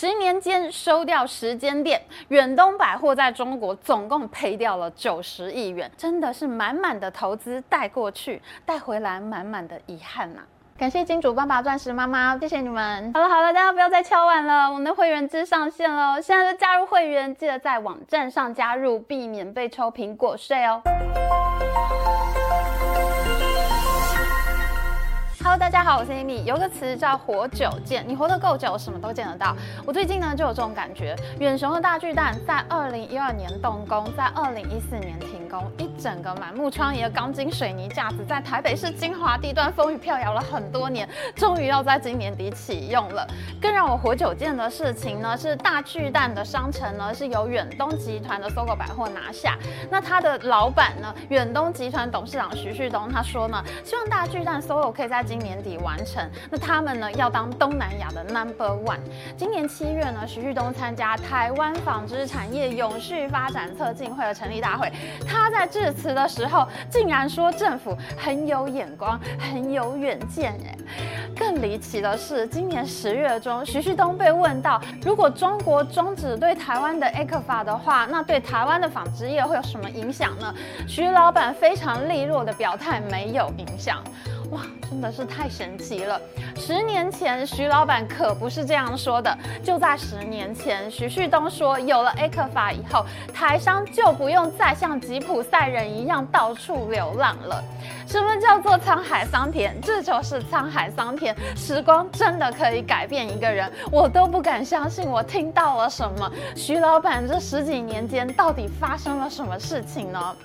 [0.00, 10.78] 十年间收掉十间店，远东百货在中国总共赔掉了九十亿元，真的是满满的投资带过去，带回来满满的遗憾呐、啊。
[10.78, 13.12] 感谢金主爸爸、钻石妈妈，谢谢你们。
[13.12, 20.80] 好了好了，大家不要再敲碗了，我们的会员制上线了，现在就加入会员，记得在网站上加入，避免被抽苹果税哦。
[25.50, 26.44] Hello，大家好，我是 Amy。
[26.44, 29.52] 有个词叫“活久见”，你活得够久，什么都见得到。
[29.84, 31.16] 我最近呢就有这种感觉。
[31.40, 43.26] 远雄的大巨蛋在二零一二年动工，在二零一四年停工，一整个满目疮痍的钢筋水泥架子，在台北市精华地段风雨飘摇了很多年，终于要在今年底启用了。
[43.60, 49.58] 更让我活久见的事情呢，是大巨蛋的商城呢是由远东集团的 SOGO 百货拿下。
[49.90, 59.00] 那他的老板呢，远东集团董事长徐旭东他说呢，希望大巨蛋 SOGO 可以在今年底完成，那他们呢要当东南亚的 Number One。
[59.36, 64.92] 今年七月呢，徐旭东参加台湾纺织产业永续发展策进会的成立大会，
[65.26, 70.52] 他在致辞的时候竟然说政府很有眼光，很有远见。
[70.64, 70.76] 哎，
[71.36, 80.54] 更离奇的是，今年十月中，徐旭东被问到，如果中国终止对台湾的 ECFA 的话，那对台湾的纺织业会有什么影响呢？
[80.86, 84.02] 徐老板非常利落的表态，没有影响。
[84.50, 86.20] 哇，真的是太神奇了！
[86.56, 89.32] 十年前，徐老板可不是这样说的。
[89.62, 97.62] 就在十年前，徐旭东说，有了 ECFA 以后，台商就不用再像吉普赛人一样到处流浪了。
[98.08, 99.80] 什么叫做沧海桑田？
[99.80, 101.32] 这就是沧海桑田。
[101.54, 106.28] 时光真的可以改变一个人，我都不敢相信我听到了什么。
[106.56, 110.36] 徐老板这十几年间到底发生了什么事情呢？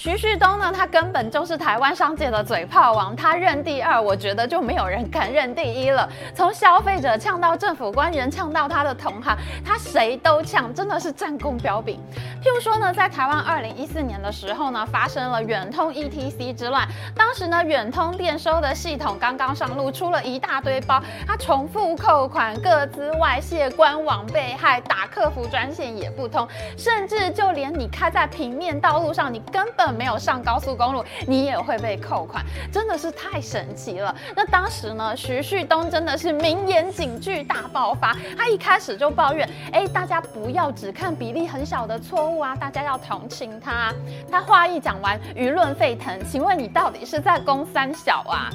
[0.00, 6.08] 徐旭东呢，他根本就是台湾商界的嘴炮王，他认第二，我觉得就没有人敢认第一了。
[6.32, 11.98] 从消费者呛到政府官员，呛到他的同行，他谁都呛，真的是战功彪炳。
[12.40, 16.86] 譬如说呢，在台湾二零一四年的时候呢，发生了远通 ETC 之乱，
[17.16, 34.14] 当时呢，远通电收的系统刚刚上路，出了一大堆包，他重复扣款、各资外泄、官网被害、打客服专线也不通，甚至就连你开在平面道路上，你根本没有上高速公路，你也会被扣款，真的是太神奇了。
[34.36, 43.92] 那当时呢，徐旭东真的是名言警句大爆发，他一开始就抱怨：哎，大家不要只看比例很小的错误啊，大家要同情他。
[44.30, 48.48] 他话一讲完，舆论沸腾，请问你到底是在攻三小啊？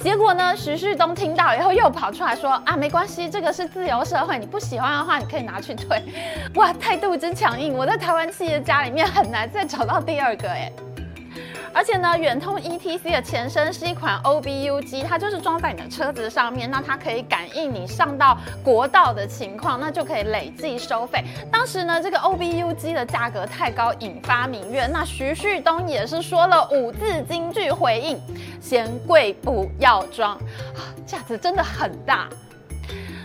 [0.00, 6.02] 结果呢，徐旭东听到以后又跑出来说：啊，没关系，这个是自由社会，你不喜欢的话，你可以拿去退。
[6.54, 10.72] 哇，态度真强硬，我在台湾企业家里面很难再找到第二个哎。
[11.72, 21.24] 而且呢，远通 ETC 的前身是一款 OBU 机，它就是装在你的车子上面，那它可以感应你上到国道的情况，那就可以累计收费。
[21.50, 24.90] 当时呢，这个 OBU 机的价格太高，引发民怨。
[24.92, 28.20] 那徐旭东也是说了五字金句回应：
[28.60, 30.36] 嫌贵不要装，
[31.06, 32.28] 架子真的很大。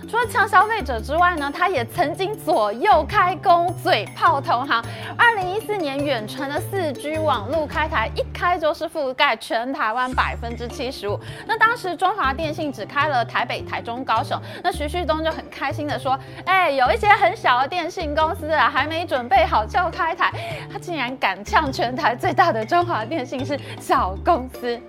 [0.07, 4.83] 除了呛消费者之外呢，他也曾经左右开弓，嘴炮同行。
[5.17, 11.19] 二零一四年远传的四 G 网路开台，一开就是覆盖全台湾百分之七十五。
[11.47, 20.31] 那当时中华电信只开了台北、台中、高雄，那徐旭东就很开心的说：“哎，有一些很小的电信公司啊，还没准备好就开台，
[20.71, 24.79] 他竟然敢呛全台最大的中华电信是小公司。”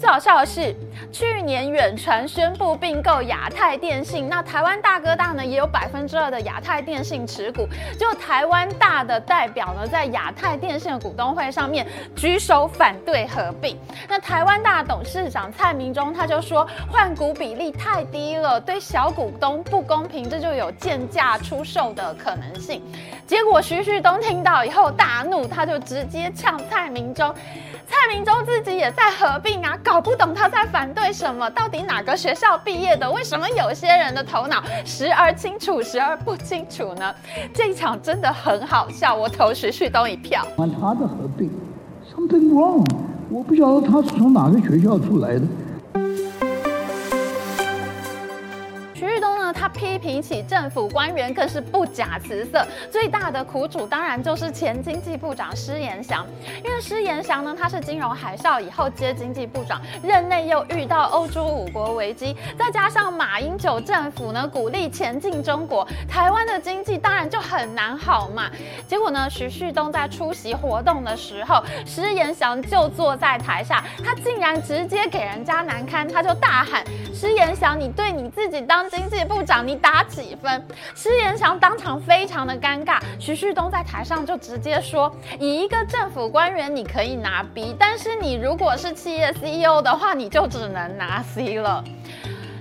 [0.00, 0.74] 最好笑的是，
[1.12, 7.68] 去年远传宣布并购亚太电信，那台湾大哥大呢也有百分之二的亚太电信持股。
[7.98, 13.78] 就台湾大的代表呢，在亚太电信的股东会上面举手反对合并。
[14.08, 22.82] 那台湾大董事长蔡明忠他就说，换股比例太低了，对小股东不公平，这就有贱价出售的可能性。
[23.26, 27.34] 结果徐旭东听到以后大怒，他就直接呛蔡明忠。
[28.00, 33.10] 蔡明忠自己也在合并啊，搞不懂他在反对什么，到底哪个学校毕业的？
[33.10, 37.14] 为什么有些人的头脑时而清楚，时而不清楚呢？
[37.52, 40.42] 这一场真的很好笑，我投徐旭东一票。
[40.56, 41.50] 他的合并
[42.10, 42.86] ，something wrong，
[43.28, 45.42] 我不晓得他是从哪个学校出来的。
[49.52, 52.66] 他批评起政府官员更是不假辞色。
[52.90, 56.26] 最大的苦主当然就是前经济部长施延祥，
[56.64, 68.50] 因为施延祥呢，他是金融海啸以后接经济部长，任内又遇到欧洲五国危机，再加上马英九政府呢鼓励前进中国，台湾的经济当然就很难好嘛。
[68.86, 91.82] 结果呢，徐旭东在出席活动的时候，施延祥就坐在台下，他竟然直接给人家难堪，他就大喊：“施延祥，你对你自己当经济部长，你打几分？”施延祥当场非常的尴尬，徐旭东在台上就直接说：“以一个政府官员，你可以拿 B，但是你如果是企业 CEO 的话，你就只能拿 C 了。”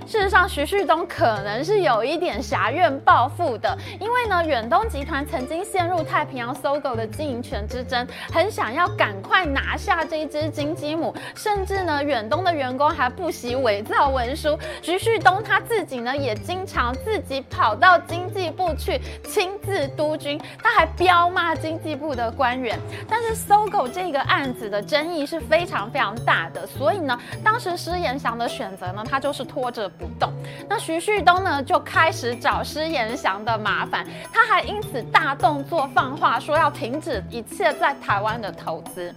[0.09, 14.57] 事实上，徐旭东可能是有一点侠怨报复的，因为呢，远东集团曾经陷入太平洋搜狗的经营权之争，很想要赶快拿下这只金鸡母，甚至呢，远东的员工还不惜伪造文书。
[14.81, 22.79] 徐旭东他自己呢，也经常自己跑到经济部去亲自督军，他还彪骂经济部的官员。
[23.07, 29.87] 但是搜狗这个案子的争议是非常非常大的，所以呢，当时施延祥的选择呢，他就是拖着。
[29.99, 30.31] 不动，
[30.67, 39.13] 那徐旭东呢就开始找施延祥的麻烦，他还因此大动作放话说要停止一切在台湾的投资。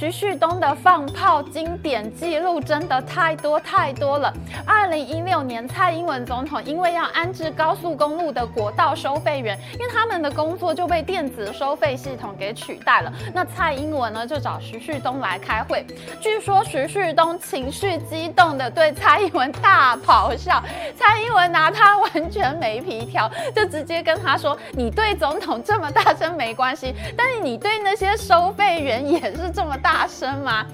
[0.00, 4.32] 徐旭东的放炮经典记录真的太多太多了。
[4.64, 13.12] 二零一六年，蔡英文总统因为要安置高速公路的国道收费员，因为他们的工作就被电子收费系统给取代了。
[13.34, 15.86] 那蔡英文呢就找徐旭东来开会。
[16.18, 20.64] 据说徐旭东情绪激动的对蔡英文大咆哮，
[20.96, 30.64] 蔡英文拿他完全没皮条，就直接跟他说：“你对总统这么大声没关系，但是你对那些收费员也是这么大。”大声吗？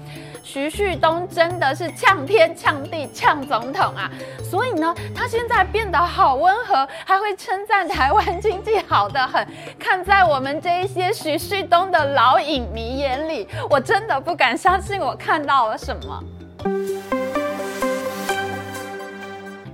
[0.43, 4.11] 徐旭东真的是呛天呛地呛总统啊！
[4.43, 9.45] 所以呢，他现在变得好温和，还会称赞台湾经济好得很。
[9.79, 17.16] 看在我们这一些徐旭东的老影迷眼里，我真的不敢相信我看到了什么。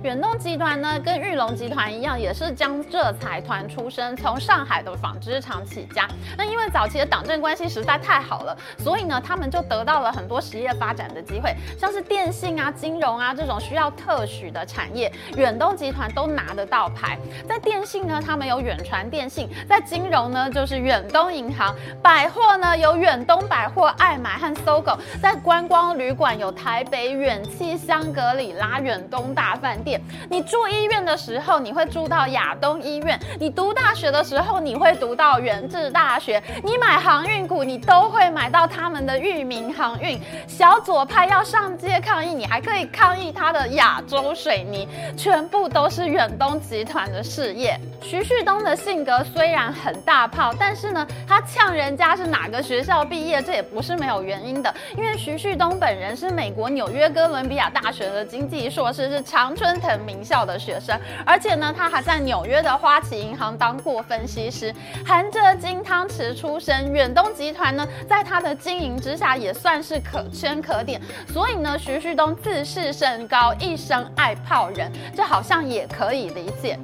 [0.04, 6.06] 远东集团呢，跟裕隆集团一样，也是江浙财团出身，从上海的纺织厂起家。
[6.36, 17.18] 那因为早期的党政关系实在太好了，所以呢，他们就得到了很多实业发展的机会，像是电信啊、金融啊这种需要特许的产业，远东集团都拿得到牌。
[17.48, 29.93] 在电信呢，他们有远传电信；在金融呢，就是远东银行；百货呢，有远东百货、爱买和搜狗在观光旅馆有台北远气、香格里拉、远东大饭店。
[30.30, 40.20] 你住医院的时候，你会住到亚东医院；你读大学的时候，你会读到元智大学；你买航运股，你都会买到他们的域名航运。
[40.46, 47.78] 小左派要上街抗议，你还可以抗议他的亚洲水泥，全部都是远东集团的事业。
[48.00, 54.72] 徐旭东的性格虽然很大炮，但是呢，他呛人家是哪个学校毕业，这也不是没有原因的。
[54.96, 66.90] 因为徐旭东本人是美国纽约哥伦比亚大学的经济硕士，是长春成名校的学生，而且呢，他还在纽约的花旗银行当过分析师，含着金汤匙出身。
[66.90, 70.98] 远东集团呢，在他的经营之下，也算是可圈可点。
[71.28, 76.78] 所以呢，徐旭东自视甚高，一生爱泡人，这好像也可以理解。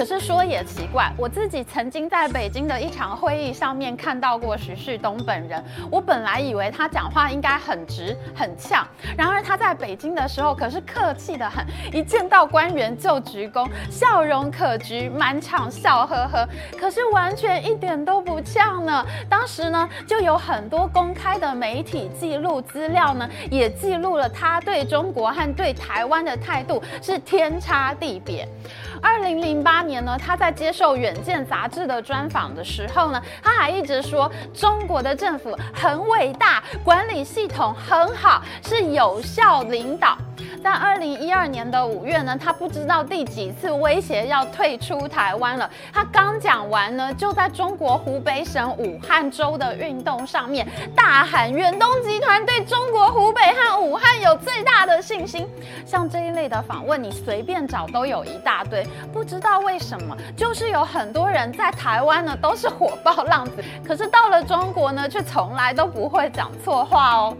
[0.00, 5.62] 可是说也奇怪，我自己曾经在北京的一场会议上面看到过徐旭东本人。
[5.90, 11.62] 我本来以为他讲话应该很直很呛，然而他在北京的时候可是客气得很，
[11.92, 16.48] 一见到官员就鞠躬，笑容可掬，满场笑呵呵。
[16.78, 19.04] 可是完全一点都不呛呢。
[19.28, 28.48] 当时呢，就有很多公开的媒体记录资料呢，也记录了他对中国和对台湾的态度是天差地别。
[29.02, 40.16] 二零零八年呢，他在接受《远见》杂志的专访的时候呢，他还一直说中国的政府很伟大，管理系统很好，是有效领导。
[40.62, 45.68] 在二零一二年的五月呢，他不知道第几次威胁要退出台湾了。
[45.90, 55.48] 他刚讲完呢，就在中国湖北省武汉州的运动上面大喊：“远东集团对中国湖北和武汉有最大的信心。”
[55.86, 58.86] 像这一类的访问，你随便找都有一大堆。
[59.14, 67.34] 不知道为什么，就是有很多人在台湾呢都是火爆浪子，可是到了中国呢，却从来都不会讲错话哦。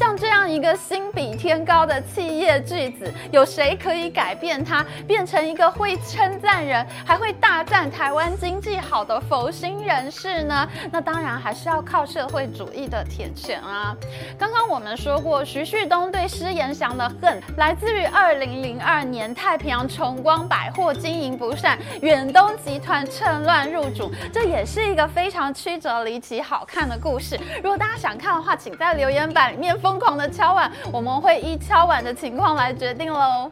[0.00, 10.66] 像这样一个心比天高的企业巨子，有谁可以改变他，变成一个会称赞人，还会大赞台湾经济好的佛心人士呢？
[10.90, 13.94] 那当然还是要靠社会主义的铁拳啊！
[14.38, 27.38] 刚刚我们说过，徐旭东对施延祥的恨来自于二零零二年太平洋崇光百货经营不善，远东集团趁乱入主，这也是一个非常曲折离奇、好看的故事。
[27.62, 33.50] 如果大家想看的话，请在留言板里面封疯狂的敲碗，我们会依敲碗的情况来决定喽。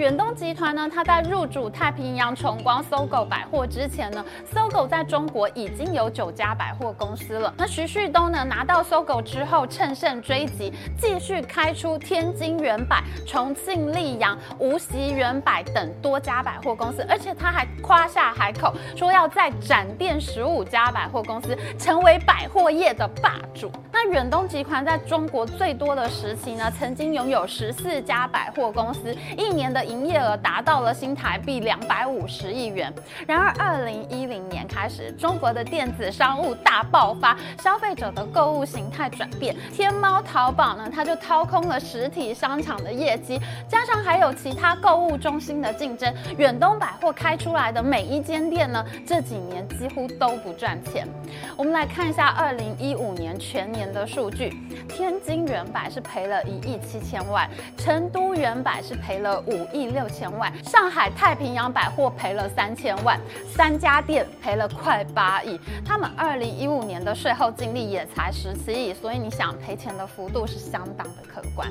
[0.00, 7.52] 远东集团呢，它在入主太平洋崇光 SOGO 百货之前呢，SOGO 在中国已经有九家百货公司了。
[7.58, 23.70] 那徐旭东呢，拿到 SOGO 之后，乘胜追击，继续开出天津远百、重庆丽阳、无锡远百等多家百货公司，而且他还夸下海口，说要再展店十五家百货公司，成为百货业的霸主。
[23.92, 29.89] 那远东集团在中国最多的时期呢，曾经拥有十四家百货公司，一年的。
[29.90, 32.92] 营业额达到了新台币两百五十亿元。
[33.26, 51.06] 然而，二零一零年开始，中国的电子商务大爆发，消费者的购物形态转变，天猫、淘宝呢，它就掏空了实体商场的业绩，加上还有其他购物中心的竞争，远东百货开出来的每一间店呢，这几年几乎都不赚钱。
[51.56, 54.56] 我们来看一下二零一五年全年的数据，
[54.88, 59.90] 天津远百是赔了一亿七千万，成都远百是赔了五亿。
[59.90, 65.58] 六千万，上海太平洋百货赔了三千万，三家店赔了快八亿。
[65.84, 71.68] 他们二零一五年的税后净利也才十七亿，所以你想赔钱的幅度是相当的可观。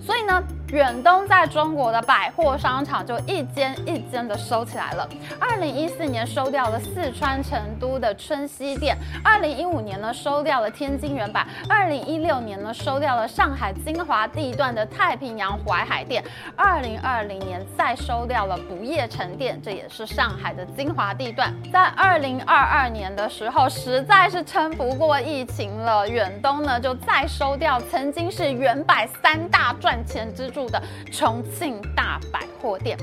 [0.00, 5.08] 所以呢，远东在中国的百货商场就一间一间的收起来了。
[5.38, 16.24] 二零一四年收掉了四川成都的春熙店，二零一五年呢收掉了天津原版，二零一六年呢收掉了上海金华地段的太平洋淮海店，
[16.56, 21.52] 二零二二零年再收掉了不夜城店，这也是上海的精华地段。
[21.70, 32.96] 在二零二二年的时候，实在是撑不过疫情了，远东呢就再收掉曾经是远百三大赚钱支柱的重庆大百货店，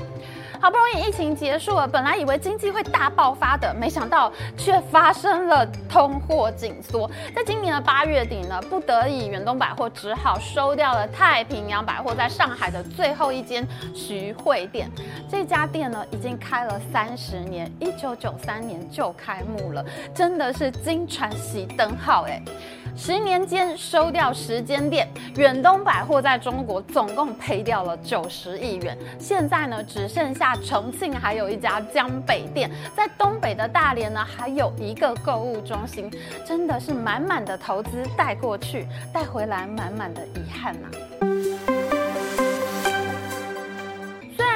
[0.60, 7.10] 好不容易疫情结束了，本来以为经济会大爆发的，没想到却发生了通货紧缩。
[7.34, 14.90] 在今年的八月底呢，不得已远东百货只好收掉了太平洋百货在上海的最后一间徐汇店。
[15.30, 19.82] 这家店呢，已经开了三十年，一九九三年就开幕了，
[20.14, 22.38] 真的是金传喜灯号哎。
[22.96, 28.96] 十年间收掉十间店，远东百货在中国总共赔掉了九十亿元。
[29.18, 36.10] 现在呢，只剩下重庆还有一家江北店，在东北的大连呢，还有一个购物中心。
[36.46, 41.29] 真的是满满的投资带过去，带回来满满的遗憾呐。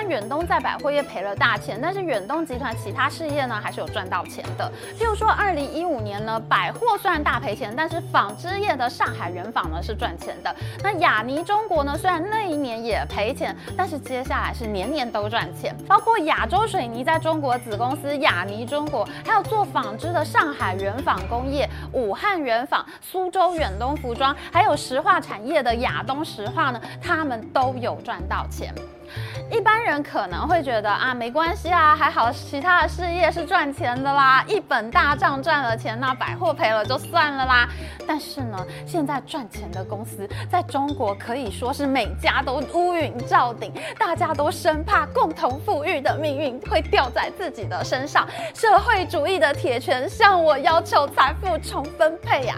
[0.09, 4.71] 远东在百货业赔了大钱，但是远东集团其他事业呢，还是有赚到钱的。
[4.99, 10.55] 譬如说，二零一五年呢，百货虽然大赔钱，但是纺织业的上海原纺呢是赚钱的。
[10.83, 15.75] 那亚尼中国呢，虽然那一年也赔钱，但是接下来是年年都赚钱。
[15.89, 28.75] 包括亚洲水泥在中国子公司亚尼中国，还有做纺织的上海原纺工业、武汉原纺、苏州远东服装，还有石化产业的亚东石化呢，他们都有赚到钱。
[29.51, 37.69] 一般人可能会觉得啊，没关系啊，还好其他的事业是赚钱的啦，一本大账赚了钱，那百货赔了就算了啦。
[38.07, 52.57] 但是呢，现在赚钱的公司在中国可以说是每家都乌云罩顶，大家都生怕共同富裕的命运会掉在自己的身上，社会主义的铁拳向我要求财富重分配呀、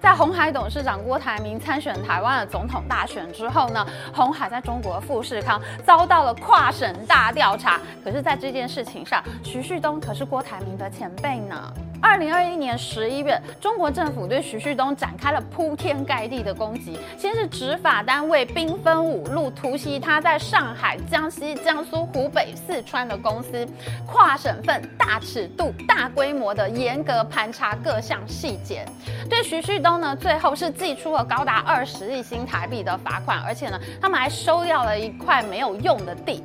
[0.00, 7.80] 在红海董事长郭台铭参选台湾的总统大选之后呢，红海在中国富士康遭到了跨省大调查。
[8.04, 11.72] 可是，在这件事情上，徐旭东可是郭台铭的前辈呢。
[12.00, 16.98] 二零二一年十一月，中国政府对徐旭东展开了铺天盖地的攻击。
[17.16, 23.66] 先是执法单位兵分五路突袭他在上海、江西、江苏、湖北、四川的公司，
[24.06, 28.86] 跨省份、大尺度、大规模的严格盘查各项细节。
[29.28, 36.42] 对徐旭东呢，最后是寄出了高达二十亿新台币的罚款，而且呢，他们还收掉了一块没有用的地。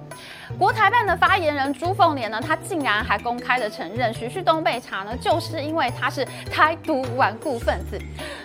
[0.58, 8.00] 国台办的发言人朱凤莲呢，他竟然还公开的承认，徐旭东被查呢，就是因为他是台独顽固分子。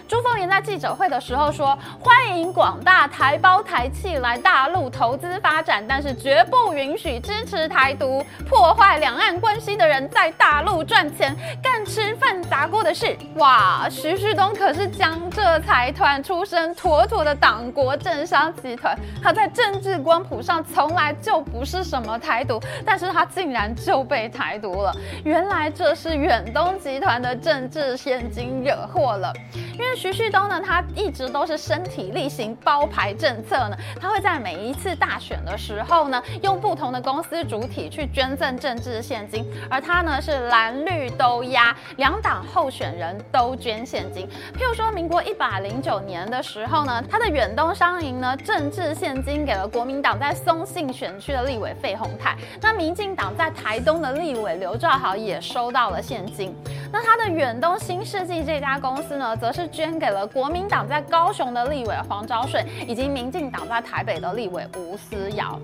[0.08, 18.98] 朱凤莲在记者会的时候说：“欢迎广大台胞台企来大陆投资发展，但是绝不允许支持台独、破坏两岸关系的人在大陆赚钱、干吃饭砸锅的事。”哇，徐旭东可是江浙财团出身，妥妥的党国政商集团。
[19.22, 24.94] 他在政治光谱上从来就不是什什么台独，但是他竟然就被台独了。
[25.24, 29.32] 原来这是远东集团的政治现金惹祸了。
[29.78, 44.26] 因为徐旭东呢，他一直都是身体力行包牌政策呢，他会在每一次大选的时候呢，用不同的公司主体去捐赠政治现金，而他呢是蓝绿都压，两党候选人都捐献金。
[44.56, 56.54] 譬如说，民国一百零九年的时候呢，他的远东商银呢政治现金给了国民党在松信选区的立委费鸿泰，那民进党在台东的立委刘兆豪也收到了现金。
[56.90, 65.58] 那他的远东新世纪这家公司呢，则是捐给了国民党在高雄的立委黄昭顺，以及民进党在台北的立委吴思瑶。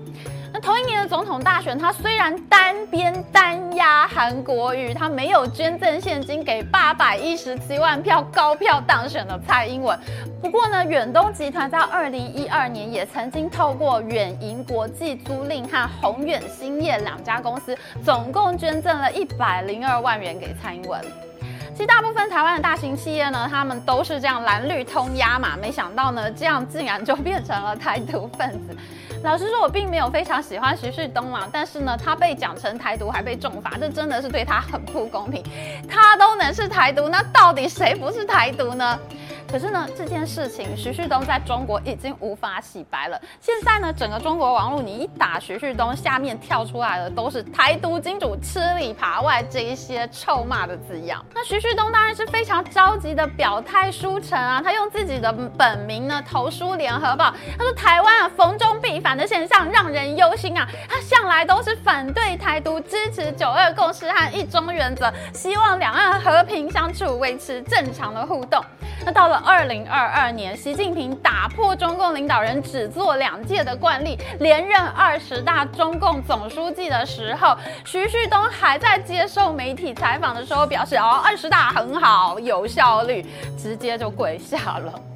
[0.53, 9.97] 那同一年的总统大选，他虽然单边单压韩国瑜，他没有捐赠现金给八百一十七万票高票当选的蔡英文。
[10.41, 21.03] 不过呢，远东集团在二零一二年也曾经透过远银国际租赁和宏远兴业两家公司，总共捐赠了一百零二万元给蔡英文。
[21.75, 28.77] 其实大部分台湾的大型企业呢，他们都是这样蓝绿通压嘛，没想到呢，这样竟然就变成了台独分子。
[29.23, 35.43] 老实说，我并没有非常喜欢徐旭东嘛，但是呢，他被讲成台独还被重罚，这真的是对他很不公平。
[35.85, 38.97] 他都能是台独，那到底谁不是台独呢？
[39.55, 43.17] 可是呢，这件事情徐旭东在中国已经无法洗白了。
[43.39, 51.25] 现在呢，整个中国网络你一打徐旭东，下面跳出来的都是台独金主吃里扒外这一些臭骂的字样。
[51.33, 68.61] 那徐旭东当然是非常着急的表态书成啊，他用自己的本名呢投书联合报，他说台湾啊逢中必反的现象让人忧心啊，他向来都是反对台独，支持九二共识和一中原则，希望两岸和平相处，维持正常的互动。
[69.03, 83.25] 那到了二零二二年，习近平打破中共领导人只做两届的惯例，连任二十大中共总书记的时候，徐旭东还在接受媒体采访的时候表示：“哦，二十大很好，有效率。”
[83.57, 85.14] 直接就跪下了。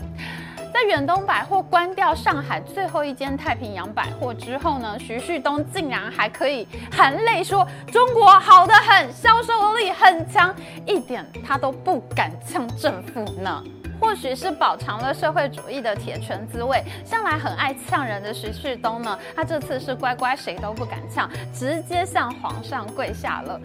[0.79, 10.55] 在远东百货关掉上海最后一间太平洋百货之后呢，徐旭东竟然还可以含泪说：“中国好得很，销售力很强，
[10.85, 13.61] 一点他都不敢呛政府呢。”
[13.99, 23.59] 或许是饱尝了社会主义的铁拳滋味，向来很爱呛人的徐旭东呢，他这次是乖乖谁都不敢呛，直接向皇上跪下了。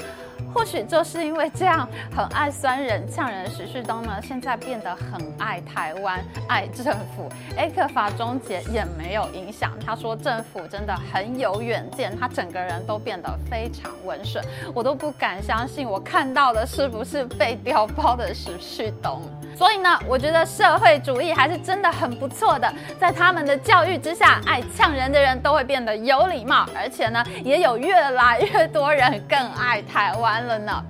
[0.53, 6.87] 或许就是因为这样很爱酸人呛人的徐旭东呢，现在变得很爱台湾、爱政
[7.17, 7.31] 府。
[7.57, 19.23] 艾克法终结也没有影响，他说政府真的很有远见，他整个人都变得非常温顺，我都不敢相信我看到的是不是被调包的徐旭东。
[19.57, 30.85] 所以呢，我觉得社会主义还是真的很不错的，在他们的教育之下，爱呛人的人都会变得有礼貌，而且呢，也有越来越多人更爱台湾了呢。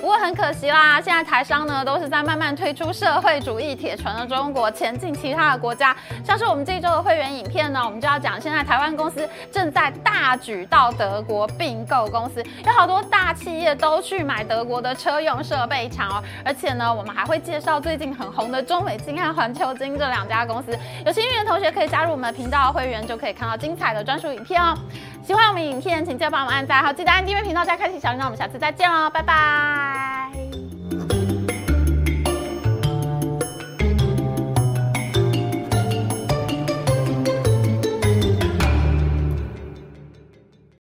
[0.00, 5.94] 不过很可惜啦，现在台商呢都是在慢慢推出社会主义铁拳的中国，前进其他的国家。
[6.24, 16.24] 像是我们这一周的会员影片呢，我们就要讲，现在台湾公司正在大举到德国并购公司，有好多大企业都去买德国的车用设备厂哦。
[16.44, 20.76] 而且呢，我们还会介绍最近很红的中美金和环球金这两家公司。
[21.04, 24.74] 有幸运的同学可以加入我们频道的会员，就可以看到精彩的专属影片哦。
[25.22, 28.24] 喜欢我们影片，请记得帮我们按赞，好，记得按订阅频道加开启小铃铛。
[28.24, 29.89] 我们下次再见喽，拜拜。
[29.90, 30.49] Bye.